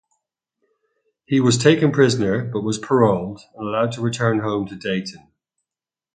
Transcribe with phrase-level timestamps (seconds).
[1.27, 5.31] He was taken prisoner but was paroled and allowed to return home to Dayton.